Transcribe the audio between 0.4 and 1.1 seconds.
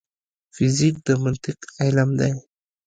فزیک د